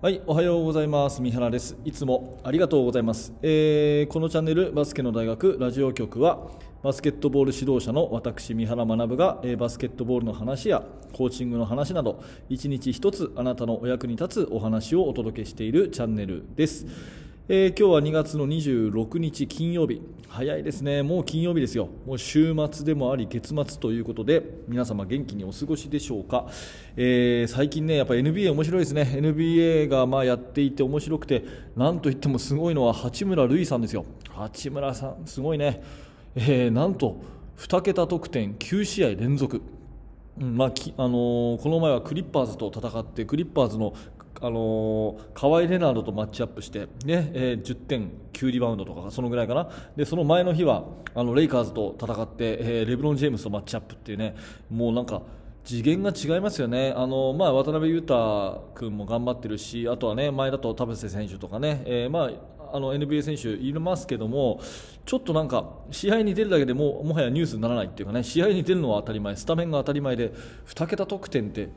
[0.00, 1.20] はい、おはようございます。
[1.20, 1.76] 三原です。
[1.84, 3.32] いつもありがとうございます。
[3.42, 6.52] えーこのチャンネルバスケの大学ラジオ局は
[6.84, 16.86] バスケットボール指導者の私三原学が、えーバスケットボールの話やコーチングの話など一日一つあなたのお役に立つお話をお届けしているチャンネルです。
[17.50, 20.02] えー今日は2月の26日金曜日。
[20.28, 21.02] 早いですね。
[21.02, 21.88] もう金曜日ですよ。
[22.04, 26.46] もう週末でもあり月末ということで皆様元気にお過ごしでしょうか、
[26.94, 29.10] えー最近ねやっぱ NBA 面白いですね。
[29.14, 31.42] NBA がまあやっていて面白くて
[31.74, 34.04] なんといってもすごいのは八村塁さんですよ。
[34.28, 35.82] 八村さんすごいね、
[36.36, 37.16] えーなんと
[37.56, 39.62] 2桁得点9試合連続。
[40.38, 43.94] まああのーこの前はクリッパーズと戦ってクリッパーズの、
[44.40, 49.68] あのーカワイ・レナードとマッチアップして、ねえー10点9リバウンドとかそのぐらいかな。
[49.96, 54.36] でその前の日はあのレイカーズと戦って、えーレブロン・ジェームスとマッチアップっていうね
[54.70, 55.22] もうなんか
[55.64, 62.30] 次元が違いますよね、あのまあ、渡辺裕太君も頑張ってるし、あとはね前だと田臥選手とかね、えーま
[62.70, 64.60] あ、あの NBA 選手いますけども、
[65.04, 70.32] ちょっとなんか試合に出るだけでももはやニュースにならないっていうかね、試合に出るのは当たり前、スタメンが当たり前で、
[70.68, 71.68] 2桁得点って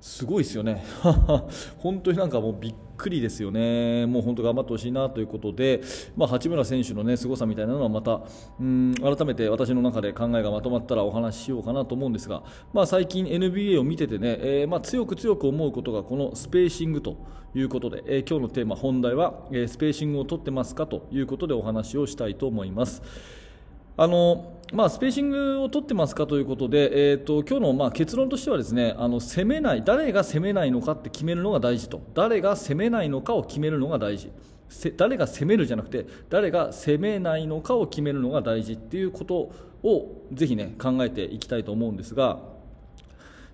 [0.00, 0.84] すごいですよね、
[1.78, 5.80] 本当になんかもうびっくりですよね、もう本当頑張ってほしいなということで、
[6.16, 8.22] まあ、八村選手の、ね、凄さみたいなのはまた
[8.60, 17.16] うん改めて私の中で考えがまとまったらお話ししようかなと思うんですが、まあ、最近 NBA を見ててね、えーまあ、強く強く思うことがこのスペーシングと
[17.54, 23.02] いうことで、えー今日のテーマ、本題は、えースペーシングを取ってますかということでお話をしたいと思います。
[23.96, 32.02] あのまあ、スペーシングを取ってますかということで、えー、と今日のまあ結論としてはですねあの攻めない誰が攻めないのかって決めるのが大事と。
[32.14, 34.32] 誰が攻めないのかを決めるのが大事。
[34.96, 39.52] 誰が攻めるじゃなくて誰が攻めないのかを決めるのが大事っていうこと
[39.84, 42.40] をぜひね考えていきたいと思うんですが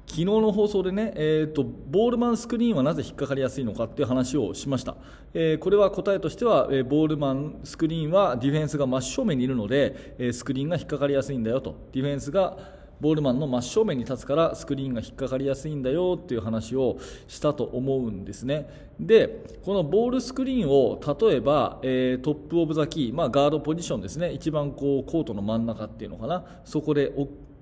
[0.07, 4.97] 昨日の放送でね、えーと、ボールマンスクリーンはなぜ引っかかりやすいのかっていう話をしました、
[5.33, 11.77] えーこれは答えとしては、えーボールマンスクリーンはディフェンスが真正面にいるので、えースクリーンが引っかかりやすいんだよと。
[11.93, 12.59] ディフェンスが
[13.01, 18.93] ボールマンの真正面に立つからスクリーンが引っかかりやすいんだよっていう話をしたと思うんですね。
[19.01, 24.31] でこのボールスクリーンを例えば、えー top of the key、まあ、ガードポジションですね。
[24.33, 26.45] 一番こうコートの真ん中っていうのかな。
[26.65, 27.13] そこで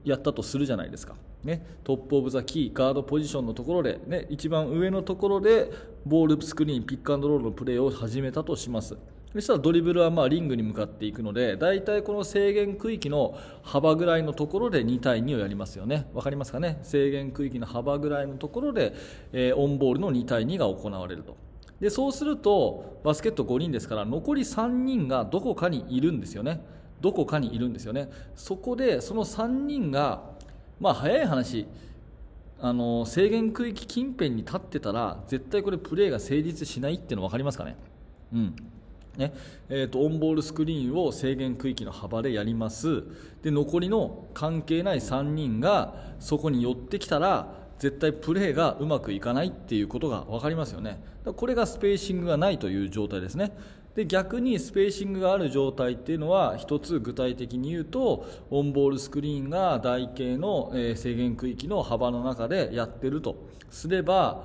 [0.05, 1.15] やったとするじゃないですか、
[1.45, 5.71] ね、 top of the key ガードポジションのところで、ね、一番上のところで
[6.05, 8.97] ボールスクリーンピックアンドロールのプレーを始めたとします。
[9.33, 16.09] そしたらドリブルはまあリングに向かっていくので大体この制限区域の幅ぐらいのところで2対2をやりますよね。
[16.13, 16.81] わかりますかね？
[16.83, 18.93] 制限区域の幅ぐらいのところで、
[19.33, 21.37] えーオンボールの2対2が行われると。
[21.81, 26.63] でそうするとバスケット5人ですから残り3人がどこかにいるんですよね。
[27.01, 28.11] どこかにいるんですよね。
[28.35, 30.30] そこでその3人が
[30.81, 31.67] まあ早い話
[32.59, 37.77] あの制限区域近辺に立ってたら絶対これプレーが成立しないっていうの分かりますかね？
[38.35, 38.57] うん。
[39.17, 39.33] ね。
[39.69, 43.03] えー、とオンボールスクリーンを制限区域の幅でやります。
[43.43, 51.03] で残りの関係ない3人がそこに寄ってきたら絶対プレーがうまくいかないっていうことが分かりますよね。
[51.25, 53.53] これがスペーシングがないという状態ですね。
[53.95, 63.37] で逆にスペーシングがある状態っていうのは一つ具体的に言うとオンボールスクリーンが台形の、制限区域の幅の中でやってると。
[63.71, 64.43] すれば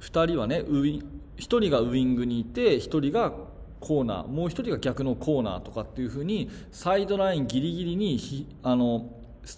[0.00, 1.02] 2人はねウ1
[1.36, 3.32] 人がウイングにいて1人が
[3.80, 9.10] コーナーもう1人が逆のコーナーとかっていう風にサイドラインギリギリにひあの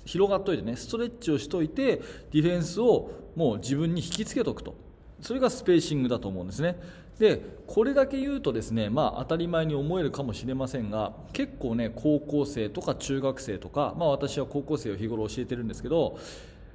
[0.04, 1.96] 広がっといてねストレッチをしといて
[2.32, 4.85] ディフェンスをもう自分に引きつけとくと。
[5.20, 6.78] それがスペーシングだと思うんですね。
[7.18, 16.18] でこれだけ言うとですね、まあ、当たり前に思えるかもしれませんが結構ね高校生とか中学生とか、まあ、私は高校生を日頃教えてるんですけど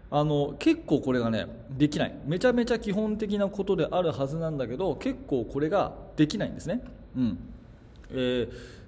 [0.09, 2.15] あの結構これがねできない。
[2.25, 6.81] めちゃめちゃ基本的なことであるはずなんだけど結構これができないんですね、
[7.15, 7.37] うん。
[8.11, 8.81] えー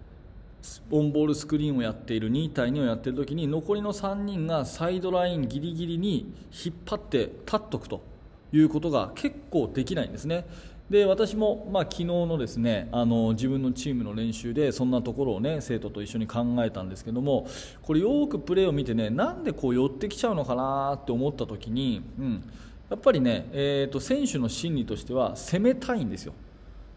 [0.91, 8.12] オンボールスクリーンをやっている2対2をやっている時に残りの3人がサイドラインギリギリに引っ張って立っとくと。
[8.53, 10.45] いうことが結構できないんですね。
[10.89, 17.47] で私も、まあ、昨日のですねあの自分のチームの練習でそんなところを、ね、生徒と一緒に考えたんですけども
[17.81, 22.43] これよくプレーを見てねなんでこう寄ってきちゃうのかなって思った時に、うん、
[22.89, 26.33] やっぱりね、えー、と選手の心理としては攻めたいんですよ。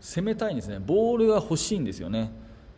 [0.00, 0.78] 攻めたいんですね。
[0.78, 2.32] ボールが欲しいんですよね。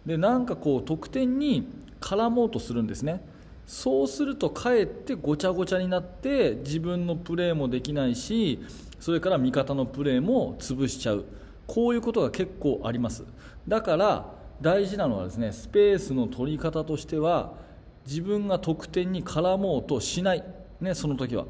[0.06, 1.66] でなんかこう得点に
[2.00, 3.22] 絡もうとするんですね。
[3.68, 8.64] そうするとかえってごちゃごちゃになって自分のプレーもできないし
[8.98, 11.26] それから味方のプレーも潰しちゃう。
[11.66, 13.24] こういうことが結構あります。
[13.68, 17.52] だから大事なのはですねスペースの取り方としては
[18.06, 20.42] 自分が得点に絡もうとしない、
[20.80, 21.44] ね、その時は。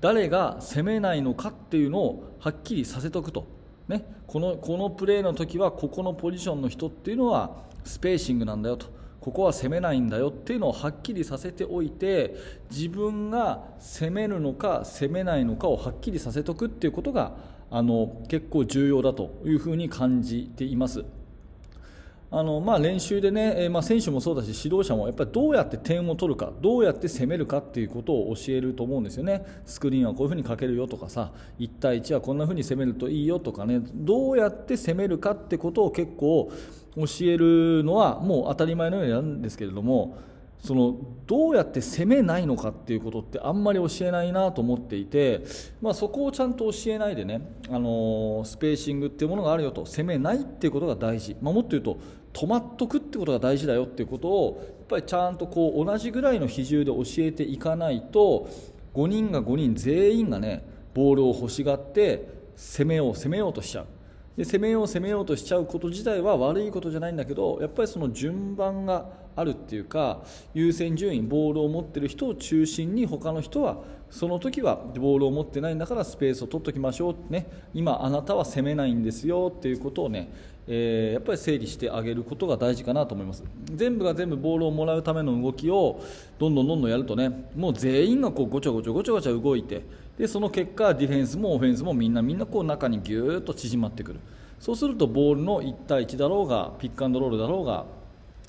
[0.00, 3.46] 誰が攻めないのかっていうのをはっきりさせておくと。
[3.86, 8.86] ね、このこのプレーの時はここのポジションの人っていうのはスペーシングなんだよと。
[9.20, 12.34] ここは攻めないんだよっていうのをはっきりさせておいて
[12.70, 17.36] 自分が攻めるのか攻めないのかをはっきりさせておくっていうことが
[17.70, 21.04] あの結構重要だというふうに感じています。
[22.32, 29.44] あのまあ、練習でね、えー、まあ、選手もそうだし指導者もやっぱりどうやって点を取るかどうやって攻めるかっていうことを教えると思うんですよね。
[29.66, 36.52] スクリーンはこういうふうにかけるよとかさ1対1はこんなふうに攻めるといいよとかねどうやって攻めるかってことを結構
[36.96, 40.16] 教えるのはもう当たり前のようにやるんですけれども
[40.62, 40.96] その
[41.26, 45.42] どうやって攻めないのかっていうことってあんまり教えないなと思っていて、
[45.80, 47.40] まあ、そこをちゃんと教えないでね、
[47.70, 51.98] あのスペーシングっていうものがあるよと攻めないっていうことが大事、まあ、もっと言うと
[52.32, 58.48] 止まっとくってことが大事だよっていうことをやっぱりちゃんとこう同じぐらいの比重で教えていかないと
[58.94, 63.86] 5人が5人全員がねボールを欲しがって攻めよう攻めようとしちゃう。
[64.36, 69.06] で攻めよう攻めようとしちゃうこと自体は悪いことじゃないんだけどやっぱりその順番が
[69.36, 70.22] あるっていうか
[70.54, 73.78] 優先順位ボールを持ってる人を中心に他の人は
[74.10, 80.32] その時はボールを持ってないんだからスペースを取っておきましょう、ね、今あなたは攻めないんですよっていうことをね
[80.72, 83.42] えー、やっぱり整理してあげることが大事かなと思います。
[83.74, 86.00] 全部が全部ボールをもらうための動きを
[86.38, 89.82] どんどんどんどんやるとねもう全員がこうごちゃごちゃごちゃごちゃ動いて
[90.16, 94.20] でその結果ディフェンスもオフェンスもみんなみんなこう中にぎゅーっと縮まってくる。
[94.60, 97.86] そうするとボールの1対1だろうがピックアンドロールだろうが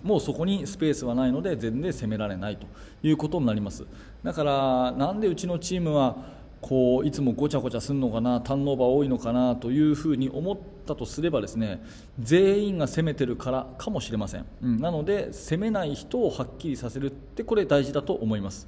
[0.04, 2.68] もうそこにスペースはないので全然攻められないと
[3.04, 3.86] いうことになります
[4.24, 11.84] だからなんでうちのチームはこういつもごちゃごちゃするのかなターンオーバー多いのかなというふうに思ったとすればですね
[12.20, 18.68] 全員が攻めてるからかもしれません、うん、なので攻めない人をはっきりさせるってこれ大事だと思います。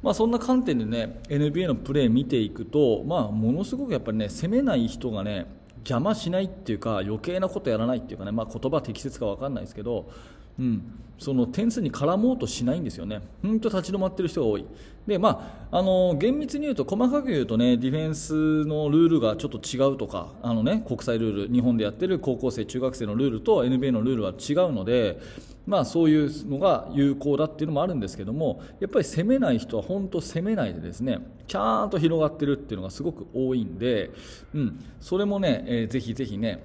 [0.00, 5.46] まあ、そんな観点でね NBA のプレー見ていくと、まあ、ものすごくやっぱりね攻めない人がね
[5.78, 10.08] 邪魔しないっていうか余計なことやらないっていうかね、まあ、言葉適切か分かんないですけど
[10.58, 10.82] うん、
[11.18, 14.64] その点数に絡もうとしないんですよね、本当立ち止まってる人が多い、
[15.06, 25.18] でまあ、あの厳密に言うと、細かく言うとね、ディフェンスのルールがちょっと違うとか、あのね、国際ルール、日本でやってる高校生、中学生のルールと NBA のルールは違うので、
[25.66, 34.10] まあ、そういうのが有効だっていうのもあるんですけども、やっぱり攻めない人は本当攻めないでですね、ちゃんと広がってるっていうのがすごく多いんで、
[34.54, 36.62] うん、それもね、えー、ぜひぜひね、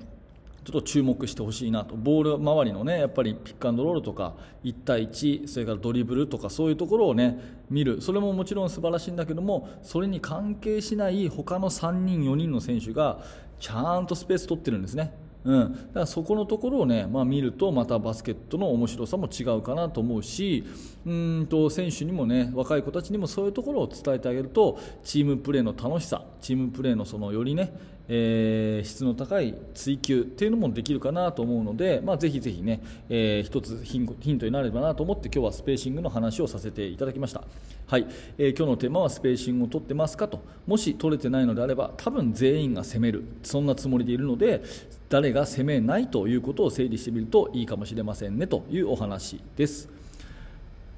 [0.64, 1.96] ちょっと注目してほしいなと。
[1.96, 4.34] ボール周りのねやっぱりピックアンドロールとか
[4.64, 7.40] 1対1それからドリブルとかそういうところをね
[7.70, 8.02] 見る。
[8.02, 13.20] それももちろん素晴らしいんだけどもそれに関係しない他の3人4人の選手が
[13.60, 15.14] ちゃんとスペース取ってるんですね。
[15.46, 20.64] うん、だからそこのところをね、まあ、見るとまたバスケットの面白さも違うかなと思うし
[21.06, 27.74] うんと選手にもね若い子たちにもそういうところを伝えてあげるとチームプレーの楽しさチームプレーのそのよりね
[28.08, 37.44] えー、質の高い追求っていうのもできるかなと思うので、まあ、ぜひぜひね、えー、一つヒントになればなと思って今日はスペーシングの話をさせていただきました、
[37.88, 38.08] はい。
[38.38, 40.42] えー、今日のテーマはスペーシングを取ってますかと。
[40.68, 43.24] もし取れてないのであれば多分全員が攻める。
[43.44, 44.62] そんなつもりでいるので
[45.10, 50.03] 誰が攻めないということを整理してみるといいかもしれませんねというお話です。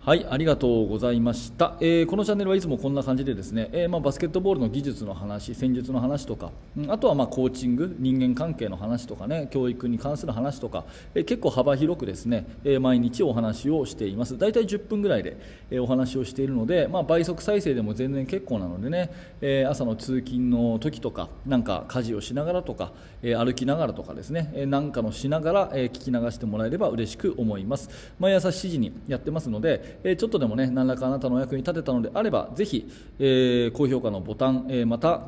[0.06, 6.52] はい、ありがとうございました、えー、このチャンネルはいつもこんな感じでですね、えー、まあ、バスケットボールの技術の話、戦術の話とか、
[6.90, 14.38] あとはまあコーチング、人間関係の話とかね、教育に関する話とか、えー、結構幅広くですね、え毎日お話をしています。
[14.38, 15.38] 大体10分ぐらいで、
[15.72, 19.10] えお話をしているので、まあ、倍速再生でも全然結構なのでね、
[19.41, 22.91] え朝の通勤の時とか、なんか家事をしながらとか、
[23.24, 27.89] え歩きながらとかですね、えなんかのしながら、え聞き流してもらえれば嬉しく思います。
[28.20, 35.22] 毎朝7時にやってますので、えちょっとでもね何らかあなたのお役に立てたのであればぜひ、え、高評価のボタン、え、また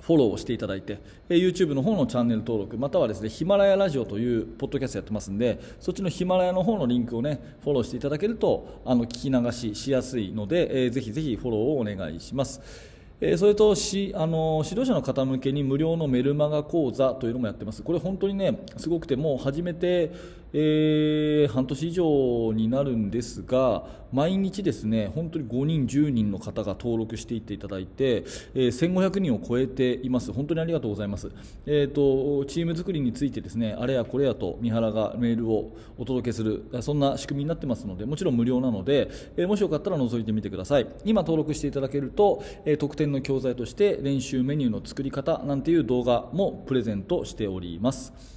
[0.00, 12.95] フォローをしていただいて、え、YouTube の方のチャンネル登録またはですねヒマラヤラジオというポッドキャストやってますんでそっちのヒマラヤの方のリンクをねフォローしていただけるとあの聞き流ししやすいので、えー、ぜひぜひフォローをお願いします。
[13.20, 20.12] えそれとしあの指導者の方向けに無料のメルマガ講座というのもやってます、これ本当にねすごくてもう始めて、
[20.52, 23.84] えー、半年以上になるんですが
[24.16, 31.30] 毎日ですね本当に5人、10人の方が登録していっていただいて、えー、1500人を超えています、本当にありがとうございます、
[31.66, 40.86] えーと、チーム作りについてですねあれやこれやと三原がメールをお届けするそんな仕組みになってますのでもちろん無料なので、えー、もしよかったら覗いてみてください。
[41.04, 48.35] 今登録していただけると、えー、特典の教材として練習メニューの作り方なんていう動画もプレゼントしております。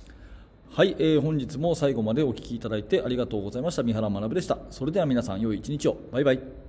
[0.72, 3.84] はい、えー、本日も最後までお聴きいただいてありがとうございました。
[3.84, 4.60] 三原学でした。
[4.70, 5.98] それでは皆さん良い一日を。
[6.12, 6.69] バイバイ。